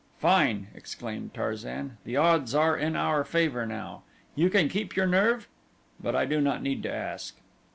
[0.17, 1.97] "Fine!" exclaimed Tarzan.
[2.05, 4.01] "The odds are in our favor now.
[4.33, 5.47] You can keep your nerve?
[6.01, 7.37] but I do not need to ask."